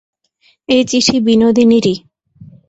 এ 0.69 0.77
চিঠি 0.89 1.17
বিনোদিনীরই। 1.25 1.95